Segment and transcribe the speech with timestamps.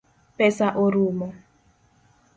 [0.37, 1.27] Pesa orumo.